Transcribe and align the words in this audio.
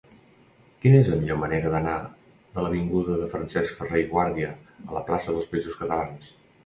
Quina 0.85 1.01
és 1.01 1.09
la 1.13 1.17
millor 1.17 1.37
manera 1.41 1.73
d'anar 1.73 1.97
de 2.55 2.63
l'avinguda 2.67 3.17
de 3.25 3.29
Francesc 3.35 3.77
Ferrer 3.83 4.01
i 4.05 4.09
Guàrdia 4.15 4.51
a 4.87 4.97
la 4.99 5.05
plaça 5.11 5.37
dels 5.37 5.51
Països 5.53 5.79
Catalans? 5.85 6.33